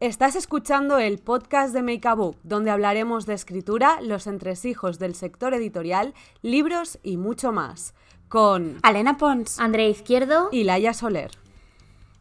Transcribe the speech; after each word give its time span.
Estás 0.00 0.36
escuchando 0.36 0.98
el 0.98 1.18
podcast 1.18 1.74
de 1.74 1.82
Make 1.82 2.06
a 2.06 2.14
Book, 2.14 2.36
donde 2.44 2.70
hablaremos 2.70 3.26
de 3.26 3.34
escritura, 3.34 4.00
los 4.00 4.28
entresijos 4.28 5.00
del 5.00 5.16
sector 5.16 5.54
editorial, 5.54 6.14
libros 6.40 7.00
y 7.02 7.16
mucho 7.16 7.50
más. 7.50 7.94
Con 8.28 8.76
Alena 8.84 9.16
Pons, 9.16 9.58
Andrea 9.58 9.88
Izquierdo 9.88 10.50
y 10.52 10.62
Laia 10.62 10.94
Soler. 10.94 11.32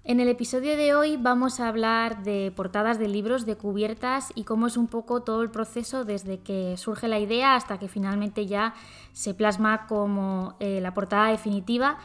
En 0.03 0.19
el 0.19 0.27
episodio 0.27 0.75
de 0.75 0.95
hoy 0.95 1.17
vamos 1.17 1.59
a 1.59 1.67
hablar 1.67 2.23
de 2.23 2.51
portadas 2.55 2.97
de 2.97 3.09
libros, 3.09 3.45
de 3.45 3.57
cubiertas 3.57 4.31
y 4.33 4.45
cómo 4.45 4.65
es 4.65 4.75
un 4.75 4.87
poco 4.87 5.21
todo 5.21 5.43
el 5.43 5.51
proceso 5.51 6.03
desde 6.03 6.39
que 6.39 6.77
surge 6.77 7.07
la 7.07 7.19
idea 7.19 7.55
hasta 7.55 7.77
que 7.77 7.89
finalmente 7.89 8.47
ya 8.47 8.73
se 9.13 9.35
plasma 9.35 9.85
como 9.85 10.55
eh, 10.59 10.81
la 10.81 10.95
portada 10.95 11.29
definitiva. 11.29 11.99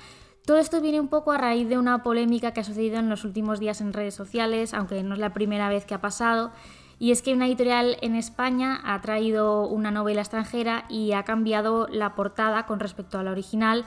Todo 0.44 0.56
esto 0.56 0.80
viene 0.80 0.98
un 0.98 1.06
poco 1.08 1.30
a 1.30 1.38
raíz 1.38 1.68
de 1.68 1.78
una 1.78 2.02
polémica 2.02 2.52
que 2.52 2.60
ha 2.60 2.64
sucedido 2.64 2.98
en 2.98 3.08
los 3.08 3.24
últimos 3.24 3.60
días 3.60 3.80
en 3.80 3.92
redes 3.92 4.14
sociales, 4.14 4.74
aunque 4.74 5.02
no 5.04 5.14
es 5.14 5.20
la 5.20 5.32
primera 5.32 5.68
vez 5.68 5.84
que 5.84 5.94
ha 5.94 6.00
pasado, 6.00 6.50
y 6.98 7.12
es 7.12 7.22
que 7.22 7.32
una 7.32 7.46
editorial 7.46 7.96
en 8.00 8.16
España 8.16 8.80
ha 8.84 9.00
traído 9.00 9.68
una 9.68 9.92
novela 9.92 10.20
extranjera 10.20 10.84
y 10.88 11.12
ha 11.12 11.22
cambiado 11.22 11.86
la 11.88 12.16
portada 12.16 12.66
con 12.66 12.80
respecto 12.80 13.18
a 13.18 13.22
la 13.22 13.30
original 13.30 13.84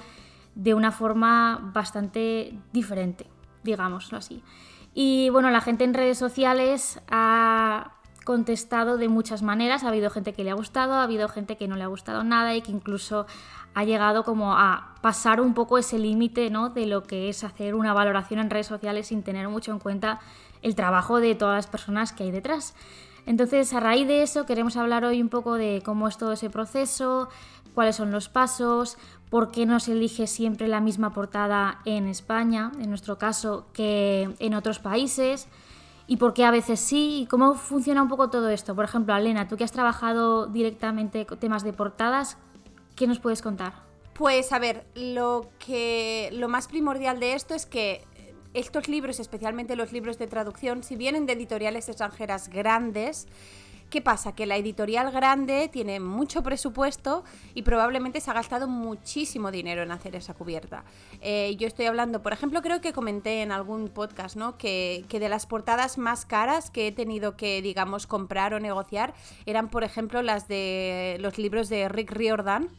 de 0.56 0.74
una 0.74 0.92
forma 0.92 1.72
bastante 1.74 2.58
diferente, 2.72 3.28
digámoslo 3.64 4.18
así. 4.18 4.42
Y 4.94 5.30
bueno, 5.32 5.50
la 5.50 5.60
gente 5.60 5.84
en 5.84 5.94
redes 5.94 6.18
sociales 6.18 7.02
ha 7.10 7.96
contestado 8.26 8.98
de 8.98 9.08
muchas 9.08 9.42
maneras. 9.42 9.86
Ha 9.86 9.88
habido 9.88 10.10
gente 10.10 10.34
que 10.34 10.44
le 10.44 10.52
ha 10.52 10.56
gustado, 10.56 10.96
ha 10.96 11.04
habido 11.04 11.30
gente 11.30 11.56
que 11.56 11.70
no 11.70 11.78
le 11.78 11.84
ha 11.84 11.88
gustado 11.88 12.26
nada 12.26 12.54
y 12.56 12.62
que 12.62 12.72
incluso 12.72 13.26
ha 13.74 13.84
llegado 13.86 14.24
como 14.24 14.54
a 14.54 14.96
pasar 15.02 15.40
un 15.40 15.54
poco 15.54 15.78
ese 15.78 16.00
límite 16.00 16.50
¿no? 16.50 16.70
de 16.70 16.88
lo 16.88 17.04
que 17.04 17.30
es 17.30 17.44
hacer 17.44 17.76
una 17.76 17.94
valoración 17.94 18.40
en 18.40 18.50
redes 18.50 18.68
sociales 18.68 19.08
sin 19.08 19.24
tener 19.24 19.48
mucho 19.48 19.72
en 19.72 19.80
cuenta 19.80 20.20
el 20.62 20.76
trabajo 20.76 21.22
de 21.22 21.36
todas 21.36 21.56
las 21.56 21.68
personas 21.68 22.12
que 22.12 22.24
hay 22.24 22.32
detrás. 22.32 22.74
Entonces, 23.26 23.74
a 23.74 23.80
raíz 23.80 24.08
de 24.08 24.24
eso, 24.24 24.46
queremos 24.46 24.78
hablar 24.78 25.04
hoy 25.04 25.22
un 25.22 25.30
poco 25.30 25.56
de 25.56 25.82
cómo 25.84 26.08
es 26.08 26.18
todo 26.18 26.34
ese 26.34 26.50
proceso, 26.50 27.30
cuáles 27.74 27.96
son 27.96 28.12
los 28.12 28.30
pasos, 28.30 28.98
por 29.30 29.52
qué 29.52 29.66
no 29.66 29.80
se 29.80 29.94
elige 29.94 30.28
siempre 30.28 30.68
la 30.68 30.80
misma 30.80 31.12
portada 31.14 31.80
en 31.86 32.08
España, 32.08 32.72
en 32.80 32.90
nuestro 32.90 33.18
caso, 33.18 33.68
que 33.74 34.30
en 34.40 34.54
otros 34.54 34.80
países 34.80 35.48
y 36.08 36.18
por 36.18 36.34
qué 36.34 36.46
a 36.46 36.52
veces 36.52 36.80
sí 36.80 37.22
y 37.22 37.26
cómo 37.26 37.56
funciona 37.56 38.02
un 38.02 38.10
poco 38.10 38.30
todo 38.30 38.50
esto. 38.50 38.76
Por 38.76 38.86
ejemplo, 38.86 39.14
Alena, 39.14 39.48
tú 39.48 39.58
que 39.58 39.64
has 39.64 39.72
trabajado 39.72 40.48
directamente 40.48 41.26
con 41.26 41.40
temas 41.40 41.64
de 41.64 41.74
portadas, 41.74 42.38
¿qué 42.96 43.08
nos 43.08 43.20
puedes 43.20 43.42
contar? 43.42 43.74
Pues 44.14 44.54
a 44.54 44.60
ver, 44.60 44.86
lo 44.96 45.50
que 45.60 46.30
lo 46.34 46.48
más 46.48 46.68
primordial 46.68 47.20
de 47.20 47.34
esto 47.34 47.54
es 47.54 47.66
que 47.66 48.06
estos 48.54 48.88
libros, 48.88 49.20
especialmente 49.20 49.76
los 49.76 49.92
libros 49.92 50.18
de 50.18 50.28
traducción, 50.28 50.84
si 50.84 50.96
vienen 50.96 51.26
de 51.26 51.34
editoriales 51.34 51.90
extranjeras 51.90 52.50
grandes, 52.50 53.28
¿Qué 53.90 54.02
pasa? 54.02 54.34
Que 54.34 54.46
la 54.46 54.58
editorial 54.58 55.12
grande 55.12 55.70
tiene 55.72 56.00
mucho 56.00 56.42
presupuesto 56.42 57.24
y 57.54 57.62
probablemente 57.62 58.20
se 58.20 58.32
ha 58.32 58.34
gastado 58.34 58.68
muchísimo 58.68 59.52
dinero 59.52 59.84
en 59.84 59.92
hacer 59.92 60.16
esa 60.16 60.34
cubierta. 60.34 60.84
Eh, 61.22 61.56
yo 61.58 61.68
estoy 61.68 61.86
hablando, 61.86 62.22
por 62.22 62.34
ejemplo, 62.34 62.62
creo 62.62 62.82
que 62.82 62.94
comenté 62.94 63.42
en 63.42 63.52
algún 63.52 63.90
podcast, 63.90 64.36
¿no? 64.36 64.58
Que, 64.58 65.06
que, 65.08 65.20
de 65.20 65.30
las 65.30 65.46
portadas 65.46 65.98
más 65.98 66.26
caras 66.26 66.72
que 66.72 66.88
he 66.88 66.92
tenido 66.92 67.38
que, 67.38 67.62
digamos, 67.62 68.08
comprar 68.08 68.54
o 68.54 68.60
negociar 68.60 69.14
eran, 69.46 69.70
por 69.70 69.84
ejemplo, 69.84 70.22
las 70.24 70.48
de 70.48 71.18
los 71.20 71.38
libros 71.38 71.70
de 71.70 71.88
Rick 71.88 72.12
Riordan 72.12 72.70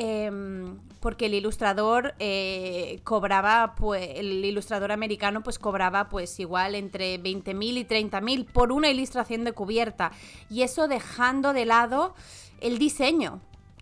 Em, 0.00 0.78
porque 1.00 1.26
el 1.26 1.34
ilustrador 1.34 2.14
eh, 2.20 3.00
cobraba, 3.02 3.74
pues, 3.74 4.10
el 4.14 4.44
ilustrador 4.44 4.92
americano 4.92 5.42
pues 5.42 5.58
cobraba 5.58 6.08
pues 6.08 6.38
igual 6.38 6.76
entre 6.76 7.20
20.000 7.20 7.78
y 7.78 7.84
30.000 7.84 8.46
por 8.46 8.70
una 8.70 8.90
ilustración 8.90 9.42
de 9.42 9.50
cubierta. 9.50 10.12
Y 10.48 10.62
eso 10.62 10.86
dejando 10.86 11.52
de 11.52 11.64
lado 11.64 12.14
el 12.60 12.78
diseño. 12.78 13.40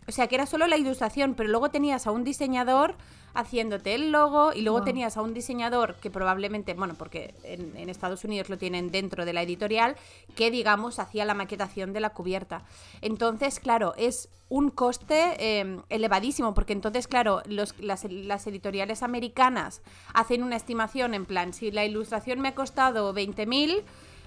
O 0.08 0.12
sea, 0.12 0.28
que 0.28 0.36
era 0.36 0.46
solo 0.46 0.66
la 0.66 0.76
ilustración, 0.76 1.34
pero 1.34 1.48
luego 1.48 1.70
tenías 1.70 2.06
a 2.06 2.12
un 2.12 2.24
diseñador 2.24 2.94
haciéndote 3.36 3.94
el 3.94 4.12
logo 4.12 4.52
y 4.54 4.62
luego 4.62 4.82
tenías 4.82 5.16
a 5.16 5.22
un 5.22 5.34
diseñador 5.34 5.96
que 5.96 6.10
probablemente, 6.10 6.72
bueno, 6.74 6.94
porque 6.94 7.34
en, 7.44 7.88
Estados 7.90 8.24
Unidos 8.24 8.48
lo 8.48 8.56
tienen 8.56 8.90
dentro 8.90 9.24
de 9.24 9.32
la 9.32 9.42
editorial, 9.42 9.96
que 10.34 10.50
digamos 10.50 10.98
hacía 10.98 11.24
la 11.24 11.34
maquetación 11.34 11.92
de 11.92 12.00
la 12.00 12.10
cubierta. 12.10 12.62
Entonces, 13.02 13.60
claro, 13.60 13.94
es 13.96 14.30
un 14.48 14.70
coste 14.70 15.60
em, 15.60 15.82
elevadísimo, 15.90 16.54
porque 16.54 16.72
entonces, 16.72 17.08
claro, 17.08 17.42
los, 17.46 17.78
las, 17.78 18.04
las, 18.04 18.46
editoriales 18.46 19.02
americanas 19.02 19.82
hacen 20.14 20.42
una 20.42 20.56
estimación 20.56 21.14
en 21.14 21.26
plan, 21.26 21.52
si 21.52 21.70
la 21.70 21.84
ilustración 21.84 22.40
me 22.40 22.48
ha 22.48 22.54
costado 22.54 23.12
20.000, 23.12 23.82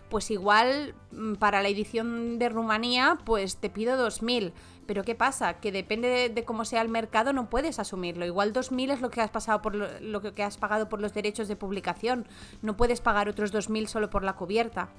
pues 0.10 0.32
igual 0.32 0.96
mm, 1.12 1.36
para 1.36 1.62
la 1.62 1.70
edición 1.70 2.40
de 2.40 2.50
Rumanía, 2.50 3.18
pues 3.26 3.58
te 3.58 3.70
pido 3.70 3.98
2.000 3.98 4.54
pero 4.90 5.04
¿qué 5.04 5.14
pasa? 5.14 5.60
Que 5.60 5.72
depende 5.72 6.30
de, 6.30 6.46
cómo 6.46 6.66
sea 6.66 6.82
el 6.82 6.90
mercado 6.90 7.32
no 7.32 7.48
puedes 7.48 7.78
asumirlo. 7.78 8.26
Igual 8.26 8.54
2.000 8.54 8.94
es 8.94 9.02
lo 9.02 9.12
que 9.12 9.22
has 9.22 9.30
pasado 9.30 9.62
por 9.62 9.76
lo, 9.76 10.34
que 10.34 10.42
has 10.42 10.58
pagado 10.58 10.90
por 10.90 11.00
los 11.00 11.14
derechos 11.14 11.48
de 11.48 11.56
publicación. 11.56 12.28
No 12.64 12.76
puedes 12.76 13.00
pagar 13.00 13.30
otros 13.30 13.54
2.000 13.54 13.86
solo 13.86 14.10
por 14.10 14.24
la 14.24 14.34
cubierta. 14.34 14.90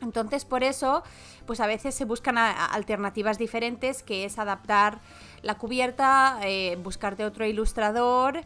Entonces, 0.00 0.46
por 0.46 0.64
eso, 0.64 1.02
pues 1.44 1.60
a 1.60 1.66
veces 1.66 1.94
se 1.94 2.06
buscan 2.06 2.38
alternativas 2.38 3.36
diferentes, 3.36 4.02
que 4.02 4.24
es 4.24 4.38
adaptar 4.38 5.00
la 5.42 5.58
cubierta, 5.58 6.38
eh, 6.42 6.78
buscarte 6.82 7.26
otro 7.26 7.44
ilustrador 7.44 8.40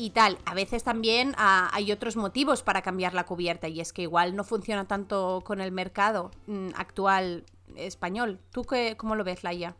y 0.00 0.10
tal. 0.10 0.38
A 0.46 0.54
veces 0.54 0.82
también 0.82 1.34
ah, 1.36 1.68
hay 1.72 1.92
otros 1.92 2.16
motivos 2.16 2.62
para 2.62 2.82
cambiar 2.82 3.12
la 3.12 3.24
cubierta 3.24 3.68
y 3.68 3.80
es 3.80 3.92
que 3.92 4.02
igual 4.02 4.34
no 4.34 4.44
funciona 4.44 4.86
tanto 4.86 5.42
con 5.44 5.60
el 5.60 5.72
mercado 5.72 6.30
mm, 6.46 6.68
actual 6.74 7.44
español. 7.76 8.38
¿Tú 8.50 8.64
qué, 8.64 8.96
cómo 8.96 9.14
lo 9.14 9.24
ves, 9.24 9.44
Laia? 9.44 9.76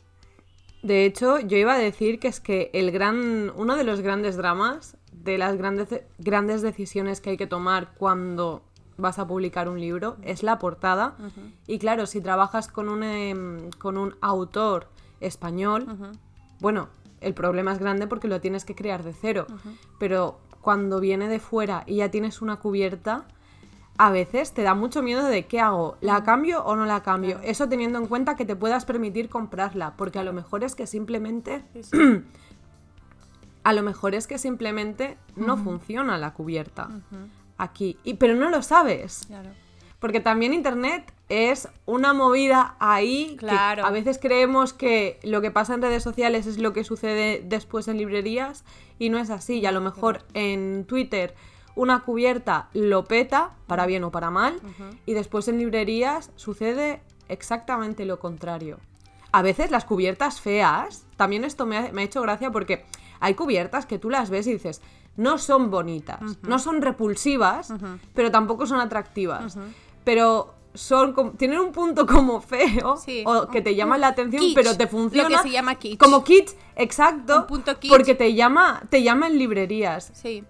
De 0.83 1.05
hecho, 1.05 1.39
yo 1.41 1.57
iba 1.57 1.75
a 1.75 1.79
decir 1.79 2.19
que 2.19 2.29
es 2.29 2.41
que 2.41 2.71
el 2.75 2.91
gran, 2.91 3.51
uno 3.57 3.77
de 3.77 3.85
los 3.85 4.01
grandes 4.01 4.37
dramas, 4.37 4.97
de 5.13 5.39
las 5.39 5.57
grandes, 5.57 5.89
grandes 6.19 6.63
decisiones 6.63 7.21
que 7.21 7.31
hay 7.31 7.37
que 7.37 7.47
tomar 7.47 7.95
cuando 7.95 8.63
vas 8.97 9.19
a 9.19 9.27
publicar 9.27 9.69
un 9.69 9.81
libro, 9.81 10.17
es 10.23 10.43
la 10.43 10.59
portada. 10.59 11.17
Y 11.67 11.79
claro, 11.79 12.07
si 12.07 12.21
trabajas 12.21 12.69
con 12.69 12.89
un, 12.89 13.03
em, 13.03 13.71
con 13.79 13.97
un 13.97 14.17
autor 14.21 14.89
español, 15.21 15.87
bueno, 16.61 16.89
el 17.21 17.35
problema 17.35 17.73
es 17.73 17.79
grande 17.79 18.07
porque 18.07 18.29
lo 18.29 18.41
tienes 18.41 18.65
que 18.65 18.75
crear 18.75 19.03
de 19.03 19.13
cero. 19.13 19.47
Pero 19.99 20.39
cuando 20.61 21.01
viene 21.01 21.29
de 21.29 21.41
fuera 21.41 21.85
y 21.87 21.97
ya 21.97 22.11
tienes 22.11 22.43
una 22.43 22.57
cubierta, 22.57 23.27
a 23.99 24.11
veces 24.11 24.53
te 24.53 24.63
da 24.63 24.75
mucho 24.75 25.03
miedo 25.03 25.25
de 25.25 25.47
qué 25.47 25.61
hago, 25.61 25.97
¿la 26.01 26.25
cambio 26.25 26.65
o 26.65 26.75
no 26.77 26.87
la 26.87 27.03
cambio? 27.03 27.39
Eso 27.43 27.69
teniendo 27.69 27.99
en 27.99 28.07
cuenta 28.07 28.35
que 28.35 28.47
te 28.47 28.57
puedas 28.57 28.85
permitir 28.85 29.29
comprarla, 29.29 29.95
porque 29.97 30.19
a 30.19 30.25
lo 30.25 30.33
mejor 30.33 30.65
es 30.65 30.75
que 30.75 30.87
simplemente... 30.87 31.63
a 33.63 33.73
lo 33.73 33.83
mejor 33.83 34.15
es 34.15 34.27
que 34.27 34.39
simplemente 34.39 35.19
no 35.37 35.59
funciona 35.59 36.17
la 36.17 36.33
cubierta 36.33 36.89
aquí, 37.59 37.99
y, 38.05 38.15
pero 38.15 38.35
no 38.35 38.49
lo 38.49 38.63
sabes. 38.63 39.29
Porque 39.99 40.21
también 40.21 40.55
Internet 40.55 41.13
es 41.31 41.69
una 41.87 42.13
movida 42.13 42.77
ahí 42.81 43.37
claro. 43.39 43.83
que 43.83 43.89
a 43.89 43.93
veces 43.93 44.19
creemos 44.21 44.73
que 44.73 45.19
lo 45.23 45.41
que 45.41 45.51
pasa 45.51 45.75
en 45.75 45.81
redes 45.81 46.03
sociales 46.03 46.47
es 46.47 46.59
lo 46.59 46.73
que 46.73 46.85
sucede 46.85 47.43
después 47.45 47.89
en 47.89 47.99
librerías 47.99 48.65
y 48.99 49.09
no 49.09 49.19
es 49.19 49.31
así. 49.31 49.61
Y 49.61 49.67
a 49.67 49.73
lo 49.73 49.81
mejor 49.81 50.25
en 50.35 50.85
Twitter 50.85 51.35
una 51.77 52.01
cubierta 52.01 52.69
lo 52.75 53.05
peta, 53.05 53.53
para 53.67 53.87
bien 53.87 54.05
o 54.05 54.11
para 54.11 54.31
mal, 54.31 54.61
y 55.07 55.15
después 55.15 55.49
en 55.49 55.59
librerías 55.59 56.31
sucede 56.37 57.01
exactamente 57.29 58.05
lo 58.05 58.19
contrario. 58.19 58.79
A 59.33 59.43
veces 59.43 59.71
las 59.71 59.85
cubiertas 59.85 60.41
feas, 60.41 61.07
también 61.17 61.45
esto 61.45 61.65
me 61.67 61.79
ha, 61.79 62.03
hecho 62.03 62.21
gracia 62.23 62.51
porque 62.51 62.85
hay 63.21 63.35
cubiertas 63.35 63.87
que 63.87 63.99
tú 63.99 64.11
las 64.11 64.31
ves 64.31 64.47
y 64.49 64.53
dices, 64.53 64.83
no 65.17 65.39
son 65.39 65.71
bonitas, 65.71 66.21
no 66.43 66.59
son 66.59 66.83
repulsivas, 66.83 67.73
pero 68.15 68.31
tampoco 68.31 68.67
son 68.67 68.81
atractivas. 68.81 69.57
Pero 70.05 70.55
son 70.75 71.37
tienen 71.37 71.59
un 71.59 71.73
punto 71.73 72.07
como 72.07 72.41
feo 72.41 72.97
o 73.25 73.49
que 73.49 73.61
te 73.61 73.75
llama 73.75 73.99
la 73.99 74.09
atención 74.09 74.45
pero 74.55 74.77
te 74.77 74.87
funciona 74.87 75.29
lo 75.29 75.37
que 75.37 75.43
se 75.43 75.51
llama 75.51 75.75
kitsch. 75.75 75.99
como 75.99 76.23
kit 76.23 76.51
exacto 76.77 77.47
porque 77.89 78.15
te 78.15 78.35
llama 78.35 78.83
te 78.89 79.03
llama 79.03 79.27
en 79.27 79.39
librerías. 79.39 80.11
Sí. 80.15 80.45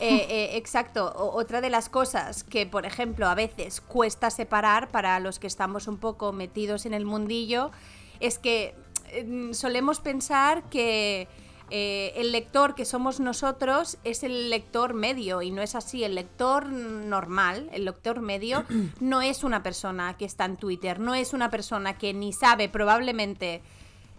Eh, 0.00 0.26
eh, 0.28 0.56
exacto. 0.56 1.12
otra 1.16 1.60
de 1.60 1.70
las 1.70 1.88
cosas 1.88 2.42
que, 2.42 2.66
por 2.66 2.84
ejemplo, 2.84 3.28
a 3.28 3.34
veces 3.34 3.80
cuesta 3.80 4.28
separar 4.30 4.90
para 4.90 5.20
los 5.20 5.38
que 5.38 5.46
estamos 5.46 5.86
un 5.86 5.98
poco 5.98 6.32
metidos 6.32 6.84
en 6.84 6.94
el 6.94 7.04
mundillo 7.04 7.70
es 8.18 8.38
que 8.38 8.74
em, 9.12 9.54
solemos 9.54 10.00
pensar 10.00 10.64
que 10.68 11.28
eh, 11.70 12.12
el 12.16 12.32
lector 12.32 12.74
que 12.74 12.84
somos 12.84 13.20
nosotros 13.20 13.98
es 14.04 14.22
el 14.22 14.50
lector 14.50 14.94
medio 14.94 15.42
y 15.42 15.50
no 15.50 15.62
es 15.62 15.74
así. 15.74 16.04
El 16.04 16.14
lector 16.14 16.66
normal, 16.66 17.68
el 17.72 17.84
lector 17.84 18.20
medio, 18.20 18.64
no 19.00 19.22
es 19.22 19.44
una 19.44 19.62
persona 19.62 20.16
que 20.16 20.24
está 20.24 20.44
en 20.44 20.56
Twitter, 20.56 21.00
no 21.00 21.14
es 21.14 21.32
una 21.32 21.50
persona 21.50 21.96
que 21.98 22.12
ni 22.12 22.32
sabe 22.32 22.68
probablemente 22.68 23.62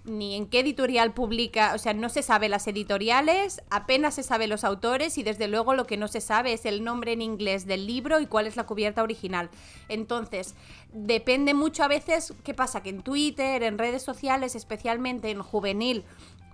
ni 0.06 0.36
en 0.36 0.46
qué 0.46 0.60
editorial 0.60 1.14
publica, 1.14 1.74
o 1.74 1.78
sea, 1.78 1.94
no 1.94 2.10
se 2.10 2.22
sabe 2.22 2.48
las 2.48 2.68
editoriales, 2.68 3.62
apenas 3.70 4.16
se 4.16 4.24
sabe 4.24 4.48
los 4.48 4.64
autores 4.64 5.18
y 5.18 5.24
desde 5.24 5.48
luego 5.48 5.74
lo 5.74 5.88
que 5.88 5.98
no 5.98 6.08
se 6.08 6.22
sabe 6.22 6.54
es 6.54 6.66
el 6.66 6.84
nombre 6.84 7.14
en 7.14 7.22
inglés 7.22 7.66
del 7.66 7.88
libro 7.88 8.20
y 8.20 8.28
cuál 8.28 8.46
es 8.48 8.56
la 8.56 8.66
cubierta 8.66 9.02
original. 9.02 9.50
Entonces, 9.90 10.56
depende 10.94 11.54
mucho 11.54 11.84
a 11.84 11.88
veces 11.88 12.34
qué 12.44 12.54
pasa, 12.54 12.84
que 12.84 12.90
en 12.90 13.02
Twitter, 13.02 13.64
en 13.64 13.78
redes 13.78 14.04
sociales, 14.04 14.56
especialmente 14.56 15.32
en 15.32 15.42
juvenil, 15.42 16.04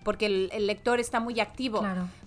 porque 0.03 0.25
el, 0.25 0.68
lector 0.68 1.00
está 1.00 1.19
muy 1.19 1.39
activo, 1.39 1.83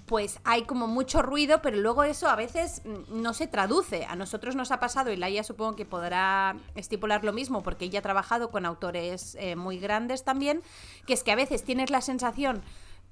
pues 0.06 0.38
hay 0.44 0.62
como 0.62 0.86
mucho 0.86 1.22
ruido, 1.22 1.62
pero 1.62 1.78
luego 1.78 2.04
eso 2.04 2.28
a 2.28 2.36
veces 2.36 2.82
mm, 2.84 3.22
no 3.22 3.32
se 3.32 3.46
traduce. 3.46 4.04
A 4.04 4.16
nosotros 4.16 4.54
nos 4.54 4.70
ha 4.70 4.80
pasado, 4.80 5.10
y 5.12 5.16
Laia 5.16 5.42
supongo 5.42 5.76
que 5.76 5.84
podrá 5.84 6.56
estipular 6.74 7.24
lo 7.24 7.32
mismo, 7.32 7.62
porque 7.62 7.86
ella 7.86 8.00
ha 8.00 8.02
trabajado 8.02 8.50
con 8.50 8.66
autores 8.66 9.36
eh, 9.40 9.56
muy 9.56 9.78
grandes 9.78 10.24
también, 10.24 10.62
que 11.06 11.14
es 11.14 11.22
que 11.22 11.32
a 11.32 11.36
veces 11.36 11.64
tienes 11.64 11.90
la 11.90 12.00
sensación 12.00 12.62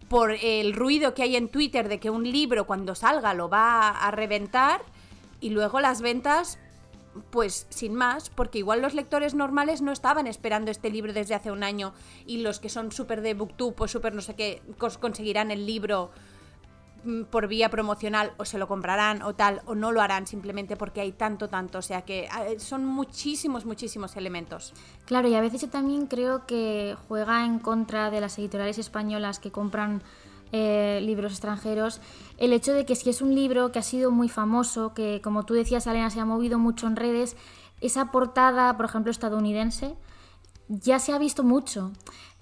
por 0.09 0.33
el 0.33 0.75
ruido 0.75 1.15
que 1.15 1.23
hay 1.23 1.37
en 1.37 1.49
Twitter 1.49 1.89
de 1.89 2.01
que 2.01 2.11
un 2.11 2.31
libro 2.31 2.67
cuando 2.67 2.95
salga 2.95 3.35
lo 3.35 3.49
va 3.49 3.89
a 3.89 4.11
reventar 4.11 4.83
y 5.41 5.51
luego 5.51 5.81
las 5.81 6.03
ventas 6.03 6.59
pues 7.31 7.67
sin 7.71 7.95
más, 7.95 8.31
porque 8.31 8.59
igual 8.59 8.83
los 8.83 8.95
lectores 8.95 9.35
normales 9.35 9.83
no 9.83 9.93
estaban 9.93 10.27
esperando 10.27 10.71
este 10.71 10.91
libro 10.91 11.13
desde 11.13 11.35
hace 11.35 11.51
un 11.51 11.63
año 11.63 11.93
y 12.27 12.39
los 12.39 12.59
que 12.59 12.69
son 12.69 12.93
súper 12.93 13.21
de 13.21 13.35
booktube 13.35 13.75
o 13.79 13.89
súper 13.89 14.15
no 14.15 14.23
sé 14.23 14.35
qué 14.35 14.63
conseguirán 15.01 15.51
el 15.51 15.67
libro 15.67 16.11
mm, 17.05 17.25
por 17.25 17.49
vía 17.49 17.69
promocional 17.69 18.33
o 18.39 18.45
se 18.45 18.59
lo 18.59 18.69
comprarán 18.69 19.23
o 19.23 19.35
tal 19.35 19.63
o 19.67 19.75
no 19.75 19.93
lo 19.93 20.01
harán 20.01 20.27
simplemente 20.27 20.77
porque 20.77 21.01
hay 21.01 21.13
tanto 21.13 21.49
tanto. 21.49 21.79
O 21.79 21.83
sea 21.83 22.03
que 22.03 22.29
son 22.59 22.85
muchísimos 22.87 23.67
muchísimos 23.67 24.17
elementos. 24.17 24.73
Claro 25.05 25.29
y 25.29 25.35
a 25.35 25.41
veces 25.41 25.61
yo 25.61 25.69
también 25.69 26.07
creo 26.07 26.47
que 26.47 26.97
juega 27.09 27.45
en 27.45 27.59
contra 27.59 28.11
de 28.11 28.21
las 28.21 28.39
editoriales 28.39 28.79
españolas 28.79 29.39
que 29.39 29.51
compran 29.51 30.03
eh, 30.53 31.01
libros 31.03 31.33
extranjeros, 31.33 32.01
el 32.39 32.53
hecho 32.53 32.73
de 32.73 32.85
que 32.87 32.95
si 32.95 33.11
es 33.11 33.23
un 33.23 33.35
libro 33.35 33.73
que 33.73 33.79
ha 33.79 33.83
sido 33.83 34.11
muy 34.11 34.29
famoso, 34.29 34.95
que 34.95 35.21
como 35.23 35.45
tú 35.45 35.55
decías, 35.55 35.87
Alena, 35.87 36.11
se 36.11 36.21
ha 36.21 36.25
movido 36.25 36.59
mucho 36.59 36.87
en 36.87 36.97
redes, 36.97 37.37
esa 37.81 38.13
portada, 38.13 38.77
por 38.77 38.87
ejemplo, 38.87 39.11
estadounidense, 39.11 39.97
ya 40.69 40.99
se 40.99 41.13
ha 41.13 41.19
visto 41.19 41.43
mucho. 41.43 41.93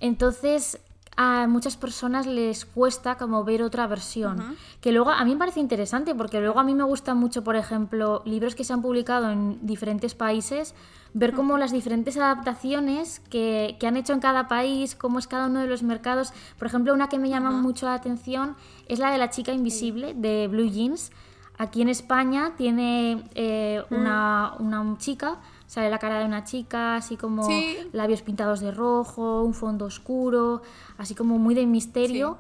Entonces, 0.01 0.81
a 1.23 1.47
muchas 1.47 1.77
personas 1.77 2.27
les 2.27 2.65
cuesta 2.65 3.17
como 3.19 3.45
ver 3.45 3.63
otra 3.63 3.87
versión. 3.87 4.57
Que 4.81 4.91
luego 4.91 5.11
a 5.11 5.23
mí 5.27 5.33
me 5.33 5.37
parece 5.37 5.61
interesante 5.61 6.15
porque 6.15 6.41
luego 6.41 6.59
a 6.59 6.65
mí 6.65 6.75
me 6.75 6.85
gustan 6.85 7.19
mucho, 7.19 7.45
por 7.45 7.57
ejemplo, 7.57 8.23
libros 8.25 8.55
que 8.55 8.65
se 8.65 8.73
han 8.73 8.81
publicado 8.81 9.31
en 9.31 9.59
diferentes 9.61 10.15
países, 10.15 10.75
ver 11.13 11.35
cómo 11.35 11.59
las 11.59 11.73
diferentes 11.73 12.17
adaptaciones 12.17 13.21
que, 13.29 13.77
han 13.87 13.99
hecho 13.99 14.15
en 14.15 14.21
cada 14.21 14.49
país, 14.49 14.95
cómo 14.95 15.19
es 15.19 15.27
cada 15.27 15.49
uno 15.49 15.61
de 15.61 15.67
los 15.67 15.83
mercados. 15.83 16.33
Por 16.59 16.69
ejemplo, 16.69 16.95
una 16.95 17.11
que 17.11 17.19
me 17.19 17.29
llama 17.29 17.51
mucho 17.51 17.85
la 17.85 17.93
atención 17.93 18.57
es 18.89 18.99
la 18.99 19.11
de 19.11 19.19
la 19.19 19.29
chica 19.29 19.53
invisible 19.53 20.15
de 20.15 20.49
Blue 20.49 20.71
Jeans. 20.71 21.13
Aquí 21.59 21.83
en 21.83 21.91
España 21.91 22.55
tiene 22.57 23.25
eh, 23.35 23.83
una, 23.91 24.55
una 24.59 24.97
chica 24.97 25.39
sale 25.71 25.89
la 25.89 26.01
cara 26.01 26.19
de 26.19 26.25
una 26.25 26.43
chica, 26.43 26.97
así 26.97 27.17
como 27.17 27.49
labios 27.93 28.23
pintados 28.23 28.59
de 28.59 28.73
rojo, 28.73 29.45
un 29.45 29.55
fondo 29.55 29.85
oscuro, 29.85 30.63
así 30.99 31.15
como 31.15 31.39
muy 31.39 31.55
de 31.55 31.65
misterio. 31.65 32.39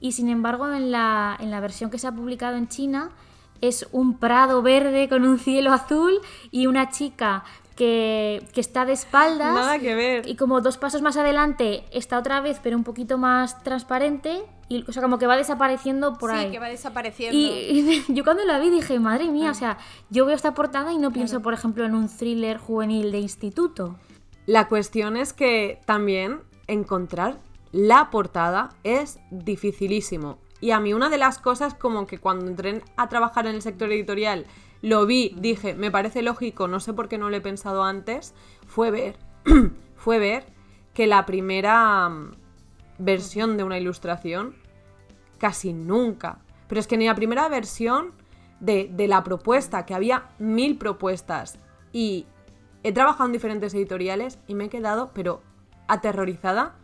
Y 0.00 0.10
sin 0.10 0.28
embargo, 0.28 0.68
en 0.68 0.90
la, 0.90 1.36
en 1.38 1.52
la 1.52 1.60
versión 1.60 1.90
que 1.92 1.98
se 1.98 2.08
ha 2.08 2.12
publicado 2.12 2.56
en 2.56 2.66
China, 2.66 3.12
es 3.60 3.86
un 3.92 4.18
prado 4.18 4.62
verde 4.62 5.08
con 5.08 5.22
un 5.22 5.38
cielo 5.38 5.72
azul 5.72 6.14
y 6.50 6.66
una 6.66 6.90
chica 6.90 7.44
que, 7.76 8.44
que, 8.52 8.60
está 8.60 8.84
de 8.84 8.94
espaldas. 8.94 9.54
Nada 9.54 9.78
que 9.78 9.94
ver. 9.94 10.28
Y 10.28 10.34
como 10.34 10.60
dos 10.60 10.76
pasos 10.76 11.02
más 11.02 11.16
adelante 11.16 11.84
está 11.92 12.18
otra 12.18 12.40
vez, 12.40 12.58
pero 12.64 12.76
un 12.76 12.82
poquito 12.82 13.16
más 13.16 13.62
transparente. 13.62 14.42
Y, 14.72 14.86
o 14.88 14.92
sea, 14.92 15.02
como 15.02 15.18
que 15.18 15.26
va 15.26 15.36
desapareciendo 15.36 16.16
por 16.16 16.30
ahí. 16.30 16.46
Sí, 16.46 16.52
que 16.52 16.58
va 16.58 16.68
desapareciendo. 16.68 17.38
Y, 17.38 18.04
yo 18.08 18.24
cuando 18.24 18.42
la 18.44 18.58
vi 18.58 18.70
dije, 18.70 18.98
madre 18.98 19.28
mía, 19.28 19.50
o 19.50 19.54
sea, 19.54 19.76
yo 20.08 20.24
veo 20.24 20.34
esta 20.34 20.54
portada 20.54 20.94
y 20.94 20.98
no 20.98 21.12
pienso, 21.12 21.42
por 21.42 21.52
ejemplo, 21.52 21.84
en 21.84 21.94
un 21.94 22.08
thriller 22.08 22.56
juvenil 22.56 23.12
de 23.12 23.18
instituto. 23.18 23.96
La 24.46 24.68
cuestión 24.68 25.18
es 25.18 25.34
que 25.34 25.78
también 25.84 26.40
encontrar 26.68 27.36
la 27.70 28.08
portada 28.08 28.70
es 28.82 29.18
dificilísimo. 29.30 30.38
Y 30.62 30.70
a 30.70 30.80
mí 30.80 30.94
una 30.94 31.10
de 31.10 31.18
las 31.18 31.38
cosas 31.38 31.74
como 31.74 32.06
que 32.06 32.16
cuando 32.16 32.46
entré 32.46 32.82
a 32.96 33.10
trabajar 33.10 33.46
en 33.46 33.56
el 33.56 33.62
sector 33.62 33.92
editorial 33.92 34.46
lo 34.80 35.04
vi, 35.04 35.34
dije, 35.36 35.74
me 35.74 35.90
parece 35.90 36.22
lógico, 36.22 36.66
no 36.66 36.80
sé 36.80 36.94
por 36.94 37.08
qué 37.08 37.18
no 37.18 37.28
lo 37.28 37.36
he 37.36 37.40
pensado 37.42 37.84
antes, 37.84 38.34
fue 38.66 38.90
ver, 38.90 39.18
fue 39.96 40.18
ver 40.18 40.46
que 40.94 41.06
la 41.06 41.26
primera 41.26 42.08
mm, 42.08 42.32
versión 42.98 43.56
de 43.56 43.64
una 43.64 43.78
ilustración 43.78 44.61
casi 45.42 45.72
nunca, 45.72 46.38
pero 46.68 46.80
es 46.80 46.86
que 46.86 46.96
ni 46.96 47.06
la 47.06 47.16
primera 47.16 47.48
versión 47.48 48.12
de, 48.60 48.88
de 48.92 49.08
la 49.08 49.24
propuesta, 49.24 49.84
que 49.84 49.92
había 49.92 50.28
mil 50.38 50.78
propuestas 50.78 51.58
y 51.92 52.26
he 52.84 52.92
trabajado 52.92 53.26
en 53.26 53.32
diferentes 53.32 53.74
editoriales 53.74 54.38
y 54.46 54.54
me 54.54 54.66
he 54.66 54.68
quedado, 54.68 55.10
pero 55.12 55.42
aterrorizada 55.88 56.76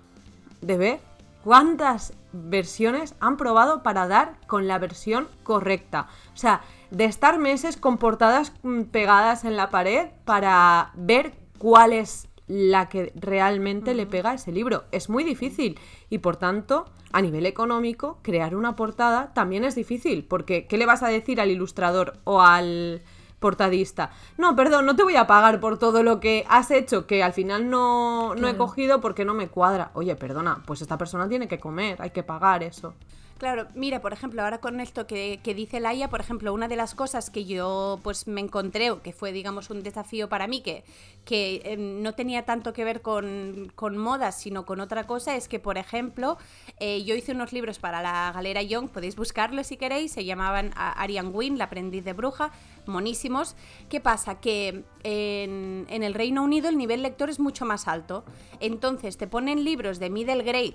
de 0.60 0.76
ver 0.76 1.00
cuántas 1.44 2.14
versiones 2.32 3.14
han 3.20 3.36
probado 3.36 3.84
para 3.84 4.08
dar 4.08 4.34
con 4.48 4.66
la 4.66 4.80
versión 4.80 5.28
correcta. 5.44 6.08
O 6.34 6.36
sea, 6.36 6.62
de 6.90 7.04
estar 7.04 7.38
meses 7.38 7.76
con 7.76 7.96
portadas 7.96 8.52
mm, 8.64 8.82
pegadas 8.82 9.44
en 9.44 9.56
la 9.56 9.70
pared 9.70 10.08
para 10.24 10.90
ver 10.94 11.32
cuál 11.58 11.92
es 11.92 12.27
la 12.48 12.88
que 12.88 13.12
realmente 13.14 13.94
le 13.94 14.06
pega 14.06 14.30
a 14.30 14.34
ese 14.34 14.52
libro. 14.52 14.84
Es 14.90 15.08
muy 15.08 15.22
difícil 15.22 15.78
y 16.10 16.18
por 16.18 16.36
tanto, 16.36 16.86
a 17.12 17.22
nivel 17.22 17.46
económico, 17.46 18.18
crear 18.22 18.56
una 18.56 18.74
portada 18.74 19.32
también 19.34 19.64
es 19.64 19.74
difícil, 19.74 20.24
porque 20.24 20.66
¿qué 20.66 20.78
le 20.78 20.86
vas 20.86 21.02
a 21.02 21.08
decir 21.08 21.40
al 21.40 21.50
ilustrador 21.50 22.14
o 22.24 22.40
al 22.40 23.02
portadista? 23.38 24.10
No, 24.36 24.56
perdón, 24.56 24.86
no 24.86 24.96
te 24.96 25.04
voy 25.04 25.16
a 25.16 25.26
pagar 25.26 25.60
por 25.60 25.78
todo 25.78 26.02
lo 26.02 26.20
que 26.20 26.44
has 26.48 26.70
hecho, 26.70 27.06
que 27.06 27.22
al 27.22 27.32
final 27.32 27.70
no, 27.70 28.34
no 28.34 28.48
he 28.48 28.56
cogido 28.56 29.00
porque 29.00 29.24
no 29.24 29.34
me 29.34 29.48
cuadra. 29.48 29.90
Oye, 29.94 30.16
perdona, 30.16 30.62
pues 30.66 30.82
esta 30.82 30.98
persona 30.98 31.28
tiene 31.28 31.48
que 31.48 31.60
comer, 31.60 32.00
hay 32.00 32.10
que 32.10 32.22
pagar 32.22 32.62
eso. 32.62 32.94
Claro, 33.38 33.68
mira, 33.74 34.00
por 34.00 34.12
ejemplo, 34.12 34.42
ahora 34.42 34.58
con 34.58 34.80
esto 34.80 35.06
que, 35.06 35.40
dice 35.44 35.78
Laia, 35.78 36.10
por 36.10 36.20
ejemplo, 36.20 36.52
una 36.52 36.66
de 36.66 36.74
las 36.74 36.96
cosas 36.96 37.30
que 37.30 37.44
yo 37.44 38.00
pues 38.02 38.26
me 38.26 38.40
encontré, 38.40 38.90
que 39.04 39.12
fue, 39.12 39.30
digamos, 39.30 39.70
un 39.70 39.84
desafío 39.84 40.28
para 40.28 40.48
mí, 40.48 40.60
que, 40.60 40.82
que 41.24 41.62
em, 41.64 42.02
no 42.02 42.14
tenía 42.14 42.44
tanto 42.44 42.72
que 42.72 42.82
ver 42.82 43.00
con, 43.00 43.70
con 43.76 43.96
modas, 43.96 44.40
sino 44.40 44.66
con 44.66 44.80
otra 44.80 45.06
cosa, 45.06 45.36
es 45.36 45.46
que, 45.46 45.60
por 45.60 45.78
ejemplo, 45.78 46.36
eh, 46.80 47.04
yo 47.04 47.14
hice 47.14 47.30
unos 47.30 47.52
libros 47.52 47.78
para 47.78 48.02
la 48.02 48.32
Galera 48.34 48.60
Young, 48.62 48.88
podéis 48.88 49.14
buscarlos 49.14 49.68
si 49.68 49.76
queréis, 49.76 50.10
se 50.10 50.24
llamaban 50.24 50.72
Arian 50.74 51.30
Wynn, 51.32 51.58
la 51.58 51.64
aprendiz 51.64 52.04
de 52.04 52.14
bruja, 52.14 52.50
monísimos. 52.86 53.54
¿Qué 53.88 54.00
pasa? 54.00 54.40
Que 54.40 54.82
en, 55.04 55.86
en 55.88 56.02
el 56.02 56.14
Reino 56.14 56.42
Unido 56.42 56.68
el 56.68 56.76
nivel 56.76 57.02
lector 57.02 57.30
es 57.30 57.38
mucho 57.38 57.64
más 57.64 57.86
alto. 57.86 58.24
Entonces 58.58 59.16
te 59.16 59.28
ponen 59.28 59.62
libros 59.62 60.00
de 60.00 60.10
middle 60.10 60.42
grade 60.42 60.74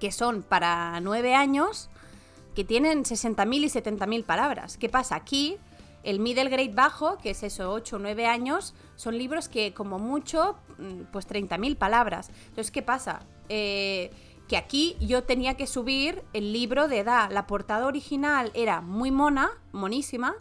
que 0.00 0.12
son 0.12 0.42
para 0.42 1.00
nueve 1.00 1.34
años, 1.34 1.88
que 2.54 2.64
tienen 2.64 3.04
60.000 3.04 3.64
y 3.64 3.66
70.000 3.66 4.24
palabras. 4.24 4.78
¿Qué 4.78 4.88
pasa? 4.88 5.16
Aquí, 5.16 5.58
el 6.02 6.20
middle 6.20 6.48
grade 6.48 6.72
bajo, 6.72 7.18
que 7.18 7.30
es 7.30 7.42
eso, 7.42 7.72
8 7.72 7.96
o 7.96 7.98
9 7.98 8.26
años, 8.26 8.74
son 8.96 9.18
libros 9.18 9.48
que 9.48 9.74
como 9.74 9.98
mucho, 9.98 10.56
mm, 10.78 11.02
pues 11.12 11.28
30.000 11.28 11.76
palabras. 11.76 12.30
Entonces, 12.48 12.70
¿qué 12.70 12.82
pasa? 12.82 13.20
Eh, 13.48 14.10
que 14.48 14.56
aquí 14.56 14.96
yo 15.00 15.24
tenía 15.24 15.54
que 15.54 15.66
subir 15.66 16.22
el 16.32 16.52
libro 16.52 16.88
de 16.88 17.00
edad. 17.00 17.30
La 17.32 17.46
portada 17.46 17.86
original 17.86 18.52
era 18.54 18.80
muy 18.80 19.10
mona, 19.10 19.50
monísima, 19.72 20.34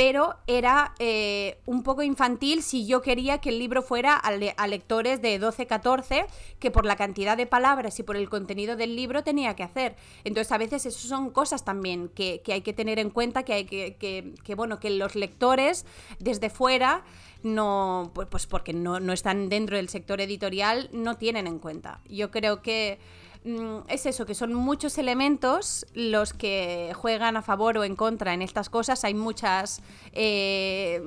pero 0.00 0.36
era 0.46 0.94
eh, 0.98 1.58
un 1.66 1.82
poco 1.82 2.02
infantil 2.02 2.62
si 2.62 2.86
yo 2.86 3.02
quería 3.02 3.36
que 3.36 3.50
el 3.50 3.58
libro 3.58 3.82
fuera 3.82 4.16
a, 4.16 4.66
lectores 4.66 5.20
de 5.20 5.38
12, 5.38 5.66
14, 5.66 6.24
que 6.58 6.70
por 6.70 6.86
la 6.86 6.96
cantidad 6.96 7.36
de 7.36 7.44
palabras 7.44 7.98
y 7.98 8.02
por 8.02 8.16
el 8.16 8.30
contenido 8.30 8.76
del 8.76 8.96
libro 8.96 9.22
tenía 9.22 9.54
que 9.56 9.62
hacer. 9.62 9.96
Entonces 10.24 10.50
a 10.52 10.56
veces 10.56 10.86
eso 10.86 11.06
son 11.06 11.28
cosas 11.28 11.66
también 11.66 12.08
que, 12.08 12.40
hay 12.48 12.62
que 12.62 12.72
tener 12.72 12.98
en 12.98 13.10
cuenta, 13.10 13.42
que 13.42 13.52
hay 13.52 13.64
que, 13.66 13.94
que, 14.42 14.54
bueno, 14.54 14.80
que 14.80 14.88
los 14.88 15.16
lectores 15.16 15.84
desde 16.18 16.48
fuera 16.48 17.04
no, 17.42 18.10
pues, 18.14 18.26
pues 18.30 18.46
porque 18.46 18.72
no, 18.72 19.00
no 19.00 19.12
están 19.12 19.50
dentro 19.50 19.76
del 19.76 19.90
sector 19.90 20.22
editorial, 20.22 20.88
no 20.94 21.18
tienen 21.18 21.46
en 21.46 21.58
cuenta. 21.58 22.00
Yo 22.08 22.30
creo 22.30 22.62
que 22.62 22.98
es 23.42 24.04
eso, 24.04 24.26
que 24.26 24.34
son 24.34 24.52
muchos 24.52 24.98
elementos 24.98 25.86
los 25.94 26.34
que 26.34 26.92
juegan 26.94 27.38
a 27.38 27.42
favor 27.42 27.78
o 27.78 27.84
en 27.84 27.96
contra 27.96 28.34
en 28.34 28.42
estas 28.42 28.68
cosas. 28.68 29.02
Hay 29.04 29.14
muchas 29.14 29.82
eh, 30.12 31.00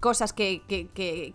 cosas 0.00 0.32
que, 0.32 0.62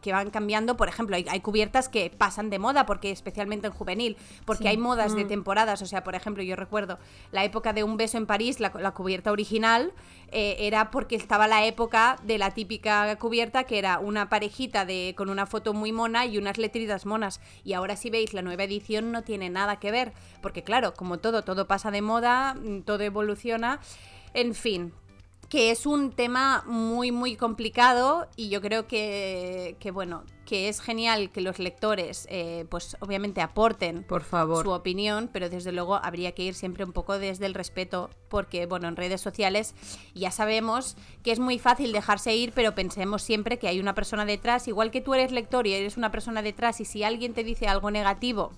van 0.06 0.32
cambiando. 0.32 0.76
Por 0.76 0.88
ejemplo, 0.88 1.16
hay, 1.16 1.40
cubiertas 1.42 1.88
que 1.88 2.10
pasan 2.10 2.50
de 2.50 2.58
moda, 2.58 2.88
porque 2.88 3.12
especialmente 3.12 3.68
en 3.68 3.74
juvenil, 3.74 4.18
porque 4.46 4.70
hay 4.70 4.78
modas 4.78 5.16
de 5.16 5.26
mm. 5.26 5.28
temporadas. 5.28 5.84
O 5.84 5.86
sea, 5.86 6.04
por 6.04 6.16
ejemplo, 6.16 6.42
yo 6.42 6.56
recuerdo 6.56 6.98
la 7.32 7.44
época 7.44 7.74
de 7.74 7.84
Un 7.84 7.98
beso 7.98 8.18
en 8.18 8.26
París, 8.26 8.60
la, 8.60 8.72
cubierta 8.72 9.32
original, 9.32 9.94
eh, 10.32 10.56
era 10.60 10.90
porque 10.90 11.16
estaba 11.16 11.48
la 11.48 11.66
época 11.66 12.18
de 12.24 12.40
la 12.40 12.52
típica 12.52 13.16
cubierta 13.20 13.66
que 13.66 13.78
era 13.78 14.00
una 14.00 14.30
parejita 14.30 14.84
de, 14.84 15.14
con 15.16 15.30
una 15.30 15.46
foto 15.46 15.74
muy 15.74 15.92
mona 15.92 16.26
y 16.26 16.40
unas 16.40 16.58
letritas 16.58 17.06
monas. 17.06 17.40
Y 17.64 17.74
ahora 17.74 17.96
si 17.96 18.10
veis 18.10 18.34
la 18.34 18.42
nueva 18.42 18.64
edición 18.64 19.12
no 19.12 19.24
tiene 19.24 19.50
nada 19.50 19.80
que 19.80 19.92
ver, 19.92 20.07
porque 20.42 20.64
claro, 20.64 20.94
como 20.94 21.18
todo, 21.18 21.44
todo 21.44 21.68
pasa 21.68 21.92
de 21.92 22.02
moda, 22.02 22.54
mm, 22.54 22.82
todo 22.82 23.04
evoluciona. 23.04 23.80
En 24.34 24.54
fin, 24.54 24.94
que 25.50 25.72
es 25.72 25.86
un 25.86 26.12
tema 26.12 26.64
muy 26.68 27.12
muy 27.12 27.36
complicado 27.36 28.28
y 28.36 28.50
yo 28.50 28.62
creo 28.62 28.88
que, 28.88 29.78
bueno 29.94 30.24
que 30.46 30.70
es 30.70 30.80
genial 30.80 31.30
que 31.32 31.42
los 31.42 31.60
lectores 31.60 32.26
eh, 32.30 32.66
pues 32.70 32.96
obviamente 33.00 33.42
aporten 33.42 34.04
por 34.04 34.24
favor 34.24 34.64
su 34.66 34.72
opinión 34.72 35.30
pero 35.32 35.50
desde 35.50 35.72
luego 35.72 35.96
habría 35.96 36.34
que 36.34 36.44
ir 36.44 36.54
siempre 36.54 36.84
un 36.84 36.92
poco 36.92 37.18
desde 37.18 37.46
el 37.46 37.54
respeto 37.54 38.10
porque 38.30 38.66
bueno 38.66 38.88
en 38.88 38.96
redes 38.96 39.22
sociales 39.22 39.74
ya 40.14 40.32
sabemos 40.32 40.98
que 41.24 41.32
es 41.32 41.40
muy 41.40 41.60
fácil 41.60 41.92
dejarse 41.92 42.36
ir 42.36 42.52
pero 42.54 42.76
pensemos 42.76 43.24
siempre 43.24 43.58
que 43.58 43.68
hay 43.68 43.80
una 43.80 43.96
persona 43.96 44.26
detrás 44.26 44.68
igual 44.68 44.92
que 44.92 45.02
tú 45.02 45.14
eres 45.14 45.32
lector 45.32 45.66
y 45.68 45.74
eres 45.74 45.98
una 45.98 46.12
persona 46.12 46.42
detrás 46.42 46.82
y 46.82 46.86
si 46.86 47.04
alguien 47.04 47.34
te 47.34 47.44
dice 47.44 47.68
algo 47.68 47.92
negativo 47.92 48.52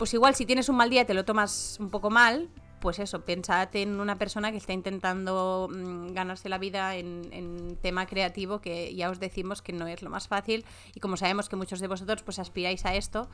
pues 0.00 0.14
igual 0.14 0.34
si 0.34 0.46
tienes 0.46 0.70
un 0.70 0.76
mal 0.76 0.88
día 0.88 1.04
te 1.04 1.12
lo 1.12 1.26
tomas 1.26 1.76
un 1.78 1.90
poco 1.90 2.08
mal, 2.08 2.48
pues 2.80 2.98
eso, 2.98 3.20
pensad 3.20 3.68
en 3.76 4.00
una 4.00 4.16
persona 4.16 4.50
que 4.50 4.56
está 4.56 4.72
intentando 4.72 5.68
mm, 5.70 6.14
ganarse 6.14 6.48
la 6.48 6.56
vida 6.56 6.96
en, 6.96 7.76
tema 7.82 8.06
creativo, 8.06 8.62
que 8.62 8.94
ya 8.94 9.10
os 9.10 9.20
decimos 9.20 9.60
que 9.60 9.74
no 9.74 9.86
es 9.86 10.00
lo 10.00 10.08
más 10.08 10.26
fácil, 10.26 10.64
y 10.94 11.00
como 11.00 11.18
sabemos 11.18 11.50
que 11.50 11.56
muchos 11.56 11.80
de 11.80 11.86
vosotros 11.86 12.22
pues 12.22 12.38
aspiráis 12.38 12.86
a 12.86 12.94
esto, 12.94 13.28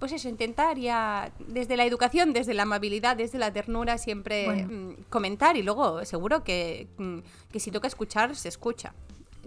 pues 0.00 0.10
eso, 0.10 0.28
intentar 0.28 0.76
ya 0.76 1.30
desde 1.46 1.76
la 1.76 1.84
educación, 1.84 2.32
desde 2.32 2.52
la 2.52 2.64
amabilidad, 2.64 3.16
desde 3.16 3.38
la 3.38 3.52
ternura, 3.52 3.96
siempre 3.96 4.66
mm, 4.66 5.04
comentar, 5.10 5.56
y 5.56 5.62
luego 5.62 6.04
seguro 6.04 6.42
que, 6.42 6.88
mm, 6.98 7.18
que 7.52 7.60
si 7.60 7.70
toca 7.70 7.86
escuchar, 7.86 8.34
se 8.34 8.48
escucha 8.48 8.92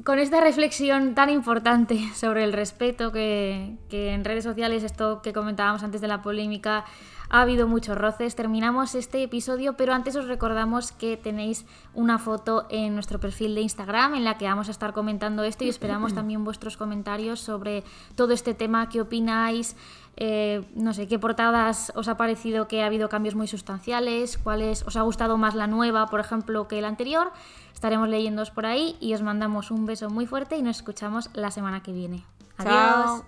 con 0.04 0.20
esta 0.20 0.42
reflexión 0.42 1.16
tan 1.16 1.30
importante 1.30 2.00
sobre 2.16 2.44
el 2.44 2.54
respeto 2.54 3.12
que, 3.12 3.76
que, 3.90 4.14
en 4.14 4.24
redes 4.24 4.44
sociales, 4.44 4.84
esto 4.84 5.22
que 5.22 5.34
comentábamos 5.34 5.84
antes 5.84 6.02
de 6.02 6.08
la 6.08 6.22
polémica, 6.22 6.86
ha 7.32 7.42
habido 7.42 7.66
muchos 7.66 7.98
roces. 7.98 8.36
Terminamos 8.36 8.94
este 8.94 9.24
episodio, 9.24 9.78
pero 9.78 9.94
antes 9.94 10.18
os 10.18 10.28
recordamos 10.28 10.92
que 10.92 11.16
tenéis 11.16 11.66
una 11.94 12.20
foto 12.20 12.68
en 12.70 12.94
nuestro 12.94 13.22
perfil 13.22 13.56
de 13.56 13.62
Instagram 13.62 14.16
en 14.16 14.26
la 14.26 14.38
que 14.38 14.46
vamos 14.46 14.68
a 14.68 14.72
estar 14.72 14.92
comentando 14.92 15.44
esto 15.44 15.64
y 15.64 15.70
esperamos 15.70 16.14
también 16.16 16.44
vuestros 16.44 16.76
comentarios 16.76 17.40
sobre 17.40 17.86
todo 18.16 18.34
este 18.34 18.54
tema, 18.54 18.90
qué 18.90 19.00
opináis, 19.00 19.78
eh, 20.18 20.62
no 20.76 20.94
sé, 20.94 21.08
qué 21.08 21.18
portadas 21.20 21.94
os 21.96 22.10
ha 22.10 22.18
parecido 22.18 22.68
que 22.68 22.84
ha 22.84 22.88
habido 22.88 23.08
cambios 23.08 23.36
muy 23.36 23.48
sustanciales, 23.48 24.38
cuáles 24.38 24.84
os 24.86 24.98
ha 24.98 25.02
gustado 25.02 25.38
más 25.38 25.56
la 25.56 25.68
nueva, 25.68 26.08
por 26.08 26.20
ejemplo, 26.20 26.68
que 26.68 26.82
la 26.82 26.90
anterior. 26.90 27.32
Estaremos 27.74 28.10
leyéndoos 28.10 28.52
por 28.52 28.66
ahí 28.66 28.98
y 29.00 29.14
os 29.14 29.22
mandamos 29.22 29.72
un 29.72 29.86
beso 29.86 30.10
muy 30.10 30.26
fuerte 30.26 30.58
y 30.58 30.62
nos 30.62 30.78
escuchamos 30.78 31.30
la 31.34 31.50
semana 31.50 31.82
que 31.82 31.94
viene. 31.94 32.26
Adiós. 32.58 33.24